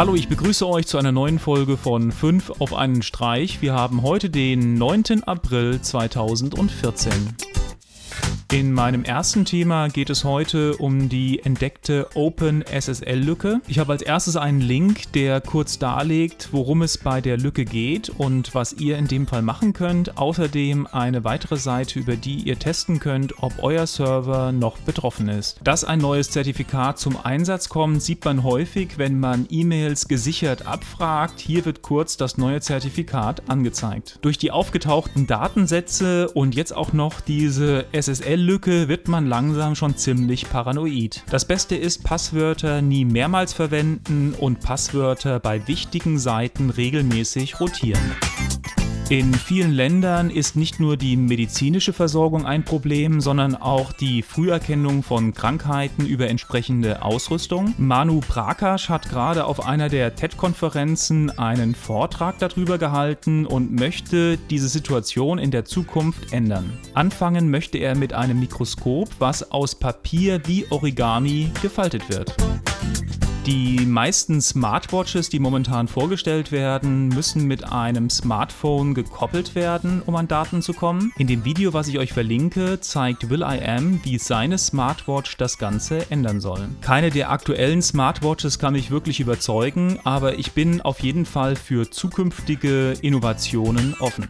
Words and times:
Hallo, 0.00 0.14
ich 0.14 0.28
begrüße 0.28 0.66
euch 0.66 0.86
zu 0.86 0.96
einer 0.96 1.12
neuen 1.12 1.38
Folge 1.38 1.76
von 1.76 2.10
5 2.10 2.52
auf 2.58 2.72
einen 2.72 3.02
Streich. 3.02 3.60
Wir 3.60 3.74
haben 3.74 4.00
heute 4.00 4.30
den 4.30 4.72
9. 4.78 5.24
April 5.26 5.78
2014. 5.82 7.12
In 8.52 8.72
meinem 8.72 9.04
ersten 9.04 9.44
Thema 9.44 9.86
geht 9.86 10.10
es 10.10 10.24
heute 10.24 10.76
um 10.78 11.08
die 11.08 11.38
entdeckte 11.38 12.08
OpenSSL-Lücke. 12.14 13.60
Ich 13.68 13.78
habe 13.78 13.92
als 13.92 14.02
erstes 14.02 14.34
einen 14.34 14.60
Link, 14.60 15.12
der 15.12 15.40
kurz 15.40 15.78
darlegt, 15.78 16.48
worum 16.50 16.82
es 16.82 16.98
bei 16.98 17.20
der 17.20 17.36
Lücke 17.36 17.64
geht 17.64 18.08
und 18.08 18.52
was 18.52 18.72
ihr 18.72 18.98
in 18.98 19.06
dem 19.06 19.28
Fall 19.28 19.42
machen 19.42 19.72
könnt. 19.72 20.18
Außerdem 20.18 20.88
eine 20.88 21.22
weitere 21.22 21.58
Seite, 21.58 22.00
über 22.00 22.16
die 22.16 22.38
ihr 22.38 22.58
testen 22.58 22.98
könnt, 22.98 23.40
ob 23.40 23.62
euer 23.62 23.86
Server 23.86 24.50
noch 24.50 24.78
betroffen 24.78 25.28
ist. 25.28 25.60
Dass 25.62 25.84
ein 25.84 26.00
neues 26.00 26.30
Zertifikat 26.30 26.98
zum 26.98 27.24
Einsatz 27.24 27.68
kommt, 27.68 28.02
sieht 28.02 28.24
man 28.24 28.42
häufig, 28.42 28.98
wenn 28.98 29.20
man 29.20 29.46
E-Mails 29.48 30.08
gesichert 30.08 30.66
abfragt. 30.66 31.38
Hier 31.38 31.64
wird 31.66 31.82
kurz 31.82 32.16
das 32.16 32.36
neue 32.36 32.60
Zertifikat 32.60 33.48
angezeigt. 33.48 34.18
Durch 34.22 34.38
die 34.38 34.50
aufgetauchten 34.50 35.28
Datensätze 35.28 36.28
und 36.30 36.56
jetzt 36.56 36.74
auch 36.74 36.92
noch 36.92 37.20
diese 37.20 37.84
SSL 37.92 38.39
Lücke 38.40 38.88
wird 38.88 39.08
man 39.08 39.26
langsam 39.26 39.74
schon 39.74 39.96
ziemlich 39.96 40.48
paranoid. 40.50 41.22
Das 41.30 41.44
Beste 41.44 41.76
ist, 41.76 42.02
Passwörter 42.02 42.82
nie 42.82 43.04
mehrmals 43.04 43.52
verwenden 43.52 44.34
und 44.38 44.60
Passwörter 44.60 45.38
bei 45.38 45.66
wichtigen 45.68 46.18
Seiten 46.18 46.70
regelmäßig 46.70 47.60
rotieren. 47.60 48.00
In 49.10 49.34
vielen 49.34 49.72
Ländern 49.72 50.30
ist 50.30 50.54
nicht 50.54 50.78
nur 50.78 50.96
die 50.96 51.16
medizinische 51.16 51.92
Versorgung 51.92 52.46
ein 52.46 52.64
Problem, 52.64 53.20
sondern 53.20 53.56
auch 53.56 53.90
die 53.92 54.22
Früherkennung 54.22 55.02
von 55.02 55.34
Krankheiten 55.34 56.06
über 56.06 56.28
entsprechende 56.28 57.02
Ausrüstung. 57.02 57.74
Manu 57.76 58.20
Prakash 58.20 58.88
hat 58.88 59.08
gerade 59.08 59.46
auf 59.46 59.66
einer 59.66 59.88
der 59.88 60.14
TED-Konferenzen 60.14 61.36
einen 61.36 61.74
Vortrag 61.74 62.38
darüber 62.38 62.78
gehalten 62.78 63.46
und 63.46 63.72
möchte 63.72 64.38
diese 64.48 64.68
Situation 64.68 65.40
in 65.40 65.50
der 65.50 65.64
Zukunft 65.64 66.32
ändern. 66.32 66.78
Anfangen 66.94 67.50
möchte 67.50 67.78
er 67.78 67.96
mit 67.96 68.12
einem 68.12 68.38
Mikroskop, 68.38 69.08
was 69.18 69.50
aus 69.50 69.74
Papier 69.74 70.40
wie 70.46 70.66
Origami 70.70 71.50
gefaltet 71.60 72.08
wird. 72.10 72.36
Die 73.46 73.86
meisten 73.86 74.42
Smartwatches, 74.42 75.30
die 75.30 75.38
momentan 75.38 75.88
vorgestellt 75.88 76.52
werden, 76.52 77.08
müssen 77.08 77.46
mit 77.46 77.64
einem 77.72 78.10
Smartphone 78.10 78.92
gekoppelt 78.92 79.54
werden, 79.54 80.02
um 80.04 80.14
an 80.14 80.28
Daten 80.28 80.60
zu 80.60 80.74
kommen. 80.74 81.10
In 81.16 81.26
dem 81.26 81.42
Video, 81.46 81.72
was 81.72 81.88
ich 81.88 81.98
euch 81.98 82.12
verlinke, 82.12 82.80
zeigt 82.80 83.30
Will 83.30 83.40
I 83.40 83.64
Am, 83.66 83.98
wie 84.04 84.18
seine 84.18 84.58
Smartwatch 84.58 85.38
das 85.38 85.56
Ganze 85.56 86.10
ändern 86.10 86.42
soll. 86.42 86.68
Keine 86.82 87.08
der 87.10 87.30
aktuellen 87.30 87.80
Smartwatches 87.80 88.58
kann 88.58 88.74
mich 88.74 88.90
wirklich 88.90 89.20
überzeugen, 89.20 89.98
aber 90.04 90.38
ich 90.38 90.52
bin 90.52 90.82
auf 90.82 91.00
jeden 91.00 91.24
Fall 91.24 91.56
für 91.56 91.90
zukünftige 91.90 92.92
Innovationen 93.00 93.94
offen. 94.00 94.28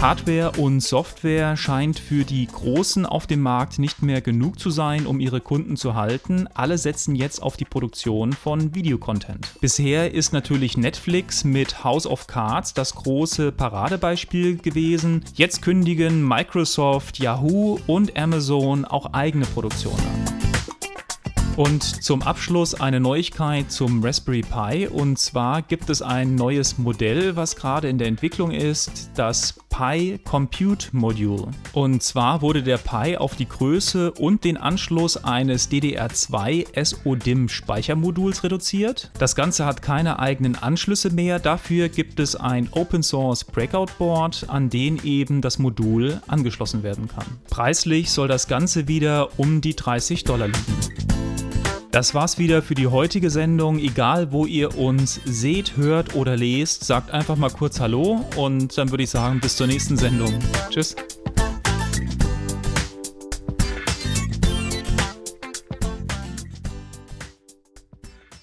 Hardware 0.00 0.52
und 0.58 0.80
Software 0.80 1.56
scheint 1.56 1.98
für 1.98 2.24
die 2.24 2.46
Großen 2.46 3.06
auf 3.06 3.26
dem 3.26 3.40
Markt 3.40 3.78
nicht 3.78 4.02
mehr 4.02 4.20
genug 4.20 4.58
zu 4.58 4.70
sein, 4.70 5.06
um 5.06 5.20
ihre 5.20 5.40
Kunden 5.40 5.76
zu 5.76 5.94
halten. 5.94 6.48
Alle 6.54 6.78
setzen 6.78 7.14
jetzt 7.14 7.42
auf 7.42 7.56
die 7.56 7.64
Produktion 7.64 8.32
von 8.32 8.74
Videocontent. 8.74 9.48
Bisher 9.60 10.12
ist 10.12 10.32
natürlich 10.32 10.76
Netflix 10.76 11.44
mit 11.44 11.84
House 11.84 12.06
of 12.06 12.26
Cards 12.26 12.74
das 12.74 12.94
große 12.94 13.52
Paradebeispiel 13.52 14.58
gewesen. 14.58 15.24
Jetzt 15.34 15.62
kündigen 15.62 16.26
Microsoft, 16.26 17.18
Yahoo 17.18 17.78
und 17.86 18.18
Amazon 18.18 18.84
auch 18.84 19.12
eigene 19.12 19.46
Produktionen 19.46 20.00
an. 20.00 20.23
Und 21.56 21.82
zum 22.02 22.22
Abschluss 22.22 22.74
eine 22.74 22.98
Neuigkeit 22.98 23.70
zum 23.70 24.02
Raspberry 24.02 24.42
Pi. 24.42 24.88
Und 24.88 25.18
zwar 25.18 25.62
gibt 25.62 25.88
es 25.88 26.02
ein 26.02 26.34
neues 26.34 26.78
Modell, 26.78 27.36
was 27.36 27.54
gerade 27.54 27.88
in 27.88 27.98
der 27.98 28.08
Entwicklung 28.08 28.50
ist, 28.50 29.10
das 29.14 29.54
Pi 29.70 30.20
Compute 30.24 30.88
Module. 30.92 31.48
Und 31.72 32.02
zwar 32.02 32.42
wurde 32.42 32.62
der 32.62 32.78
Pi 32.78 33.16
auf 33.16 33.36
die 33.36 33.48
Größe 33.48 34.12
und 34.12 34.44
den 34.44 34.56
Anschluss 34.56 35.16
eines 35.16 35.70
DDR2 35.70 36.84
SODIMM 36.84 37.48
Speichermoduls 37.48 38.44
reduziert. 38.44 39.10
Das 39.18 39.34
Ganze 39.34 39.64
hat 39.64 39.82
keine 39.82 40.18
eigenen 40.18 40.56
Anschlüsse 40.56 41.10
mehr, 41.10 41.38
dafür 41.40 41.88
gibt 41.88 42.20
es 42.20 42.36
ein 42.36 42.68
Open 42.72 43.02
Source 43.02 43.44
Breakout 43.44 43.92
Board, 43.98 44.46
an 44.48 44.70
den 44.70 45.00
eben 45.04 45.40
das 45.40 45.58
Modul 45.58 46.20
angeschlossen 46.28 46.84
werden 46.84 47.08
kann. 47.08 47.26
Preislich 47.50 48.10
soll 48.10 48.28
das 48.28 48.46
Ganze 48.46 48.86
wieder 48.86 49.38
um 49.38 49.60
die 49.60 49.74
30 49.74 50.22
Dollar 50.22 50.48
liegen. 50.48 51.03
Das 51.94 52.12
war's 52.12 52.38
wieder 52.38 52.60
für 52.60 52.74
die 52.74 52.88
heutige 52.88 53.30
Sendung. 53.30 53.78
Egal, 53.78 54.32
wo 54.32 54.46
ihr 54.46 54.76
uns 54.76 55.20
seht, 55.24 55.76
hört 55.76 56.16
oder 56.16 56.36
lest, 56.36 56.82
sagt 56.82 57.12
einfach 57.12 57.36
mal 57.36 57.50
kurz 57.50 57.78
Hallo 57.78 58.24
und 58.34 58.76
dann 58.76 58.90
würde 58.90 59.04
ich 59.04 59.10
sagen, 59.10 59.38
bis 59.38 59.54
zur 59.54 59.68
nächsten 59.68 59.96
Sendung. 59.96 60.36
Tschüss. 60.70 60.96